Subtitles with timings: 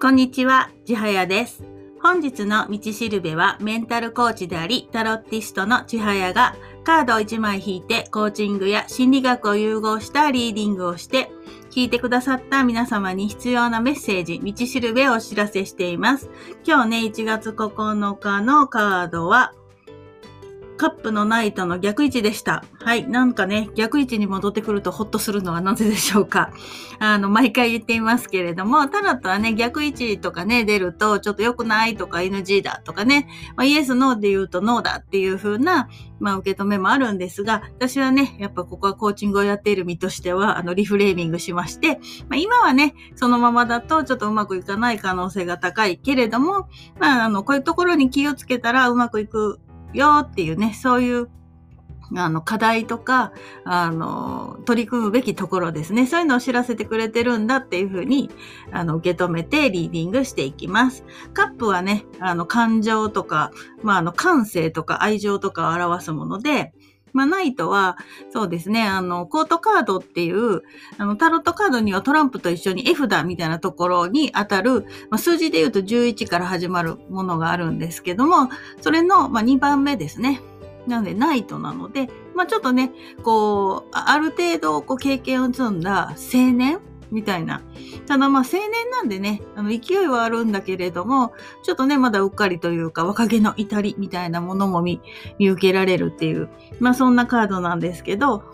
[0.00, 1.64] こんにちは、ちはやです。
[2.00, 6.54] 本日の道しるべはメンタルコーチであり、タロッティストのちはやが
[6.84, 11.32] カードを1枚引いてコーチングや心理学を融合したリーディングをして、
[11.72, 16.30] 聞いてくださった皆様に必要なメッセージ、道しるべをお知らせしています。
[16.64, 19.52] 今日ね、1月9日のカードは、
[20.78, 22.64] カップのナイトの逆位置でした。
[22.80, 23.06] はい。
[23.06, 26.52] なんかね、逆位置に戻ってくるとホッとするのはなぜでしょうか。
[27.00, 35.88] あの、毎回言っていますけれども、タロットはね、逆位置とかね、出ると、ちょっと良くないとか NG だとかね、まあ、イエス、ノーで言うとノーだっていう風な、
[36.20, 46.68] まあ、受け止めもあるんですが、私はね、やっぱここはコーチングをやっている身としては、あの、リフレーミングしまして、まあ、今はね、そのままだとちょっとうまくいかない可能性が高いけれども、
[47.00, 49.60] まあ、あの、こういうところに気をつけたらうまくいく
[49.94, 51.28] よっていうね、そういう
[52.16, 53.32] あの、課題とか、
[53.64, 56.06] あの、取り組むべきところですね。
[56.06, 58.30] そういうのを知らせてくれてるんだっていうふうに、
[58.72, 61.04] あの、受け止めてリーディングしていきます。
[61.34, 63.50] カップはね、あの、感情とか、
[63.82, 66.72] まあ、あの、感性とか愛情とかを表すもので、
[67.12, 67.96] まあ、ナイトは、
[68.32, 70.62] そうですね、あの、コートカードっていう、
[70.98, 78.48] あの、タロットカードにはトランプと一緒に絵札みたいなところに当たる、まあ、数字で言うと11から始まるものがあるんですけども、
[78.80, 80.40] それの、まあ、2番目ですね。
[80.86, 87.62] なので、ナイトなので、まあちょっとね、こう、ある程度、こう、経験を積んだ青年みたいな。
[88.06, 95.00] ただまあ青年なんでね、あの、勢いはあるんだけれども、ちょっとね、まだうっかりというか、若気の至りみたいなものも見、
[95.40, 96.48] 受けられるっていう、
[96.80, 98.44] まあそんなカードなんですけど、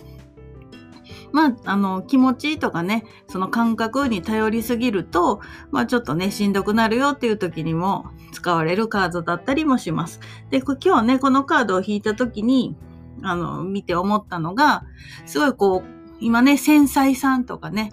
[1.33, 5.41] まあ、あの、気持ちとかね、その感覚に頼りすぎると、
[5.73, 10.21] まあちょっとね、しんどくなるよっていう時にも使われるカードだったりもします。
[10.51, 12.77] で、今日ね、このカードを引いた時に、
[13.23, 14.85] あの、見て思ったのが、
[15.27, 17.91] すごいこう、今ね、繊細さんとかね、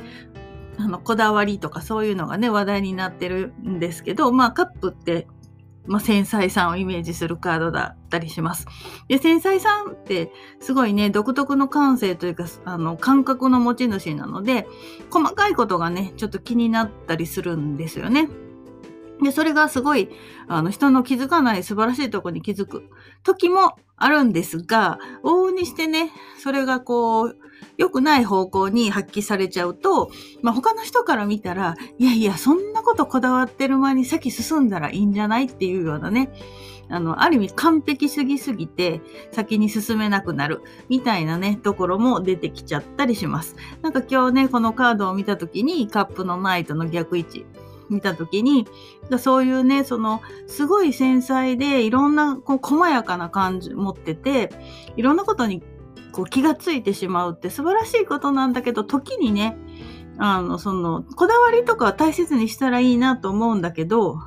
[0.78, 5.28] あの、こだわりとかそういうのがね、話題になってるんですけど、まあカップって、
[5.86, 8.68] まあ、繊細さんをイメージするカードだったりします。
[9.08, 14.68] で、繊細さんってすごいね、独特の感性というか、あの、感覚の持ち主なので、
[15.10, 18.30] 細かいことがね、ちょっと気になったりするんですよね。
[19.24, 20.10] で、それがすごい、
[20.48, 22.90] あの、人の気づかない素晴らしいところに気づく
[23.24, 27.38] 時もあるんですが、往々にしてね、それがこう、
[27.82, 30.12] 良くない方向に発揮されちゃうと、
[30.44, 36.32] まあ、他の人から見たら、いやいや、そんなことこだわってる間に先進んだらいいんじゃないっていうようなね、
[36.90, 43.56] あの、ある意味完璧すぎすぎて先に進めなくなるみたいなね、ところも出てきちゃったりします。
[43.82, 47.48] なんか今日ね、このカードを見たときにカップのナイトの逆位置、
[47.90, 48.68] 見たときに、
[49.20, 54.50] そういうね、その、すごい繊細で、いろんな、こう、細やかな感じ持ってて、
[54.96, 55.62] いろんなことに、
[56.12, 59.58] こう、気がついてしまうって素晴らしいことなんだけど、時にね、
[60.18, 64.20] あの、その、こだわりとかは大切にしたらいいなと思うんだけど、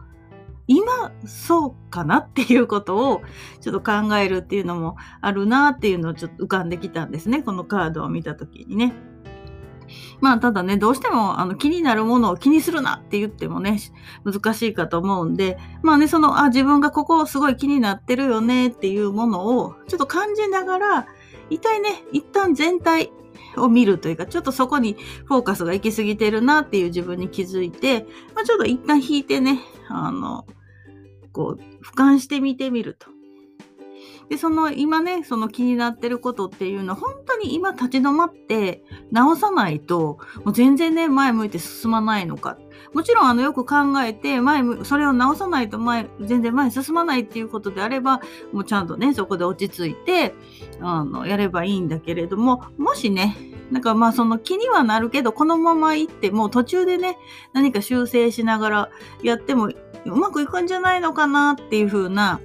[0.66, 3.22] 今、そうかなっていうことを、
[3.60, 7.42] ちょっと考えるっていうのもあるなっていうのをちょっと浮かんできたんですね。
[7.42, 8.94] このカードを見たときにね。
[10.20, 13.78] まあ、ただね、どうしても、あの、気になるものを気にするなって言ってもね、
[14.24, 21.06] 難しいかと思うんで、まあね、その、あ、自分がここすごい気になってるよねっていうものを、ちょっと感じながら、
[21.50, 23.10] 一体ね、一旦全体
[23.56, 24.96] を見るというか、ちょっとそこに
[25.26, 30.46] フォーカスが行き過ぎてるなっていう自分に気づいて、まあ、ちょっと一旦引いてね、あの、
[31.32, 33.13] こう、俯瞰してみてみると。
[34.28, 42.58] で、その今ね、その気になってることっていうのは、本当に今立ち止まって直さないと、もう全然ね、前向いて進まないのか。
[42.92, 48.20] もちろん、あの、よく考えて、前、それを直さないと前、全然前進まないっていうことであれば、
[48.52, 50.34] もうちゃんとね、そこで落ち着いて、
[50.80, 53.36] あの、やればいいんだけれども、もしね、
[53.70, 57.16] なんかまあその気にはなるけど、このまま行ってもう途中でね、
[57.52, 58.90] 何か修正しながら
[59.22, 59.70] やっても
[60.06, 62.40] うまくいくんじゃないのかなっていう風な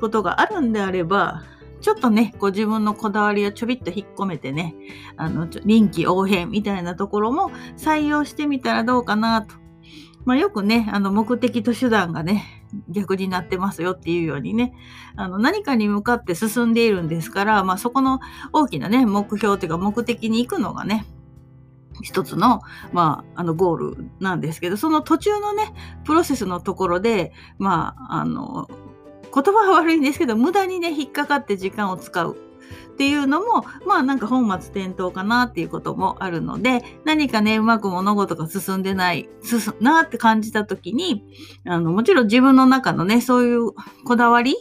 [0.00, 1.42] ことがあるんであれば、
[1.80, 4.74] ちょっとね、こう自分のこだわりをちょびっと引っ込めてね、
[5.16, 9.56] あの、臨機応変みたいなところも採用してみたらどうかなと。
[10.24, 14.72] まあよくね、あの目的と手段がね、逆になってますよっていうようにね、
[15.16, 18.20] あの何かに向かって進んでいるんですから、まあそこの
[18.52, 21.04] 大きなね、目標というか目的に行くのがね、
[22.02, 22.60] 一つの、
[22.92, 25.72] まあ、あの、ゴールなんですけど、その途中のね、
[26.04, 28.68] プロセスのところで、まあ、あの、
[29.34, 32.36] 言葉は悪いんですけど、無駄にね、引っかかって時間を使う。
[32.94, 41.24] っていうのも、まあなんか本末転倒かなっていうこともあるので、何かね、うまく物事が進んでない、進なって感じた時に、
[41.66, 43.72] あの、もちろん自分の中のね、そういう
[44.04, 44.58] こだわりが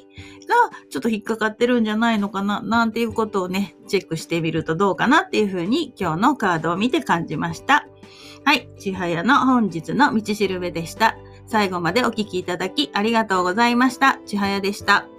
[0.89, 7.87] ちょっと引っかかってるんじゃないのかな、なんていうことをね、チェックしてみるとどうかなっていうふうに今日のカードを見て感じました。
[8.45, 11.15] はい、ちはやの本日の道しるべでした。
[11.47, 14.19] 最後までお聞きいただきありがとうございました。
[14.25, 15.12] ちはやでした。